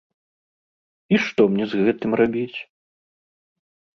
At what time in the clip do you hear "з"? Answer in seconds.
1.73-1.83